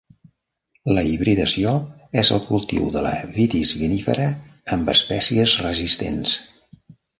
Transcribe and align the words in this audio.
La 0.97 1.01
hibridació 1.09 1.73
és 2.21 2.31
el 2.37 2.41
cultiu 2.47 2.89
de 2.97 3.05
la 3.09 3.13
Vitis 3.37 3.75
vinifera 3.83 4.27
amb 4.79 4.93
espècies 4.97 5.57
resistents. 5.69 6.37